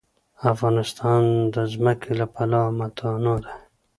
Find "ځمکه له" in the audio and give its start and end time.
1.73-2.25